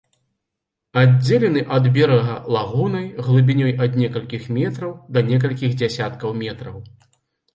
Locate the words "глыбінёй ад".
3.27-3.99